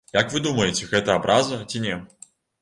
Як 0.17 0.31
вы 0.35 0.39
думаеце, 0.45 0.87
гэта 0.93 1.17
абраза, 1.19 1.61
ці 1.69 1.83
не? 1.85 1.95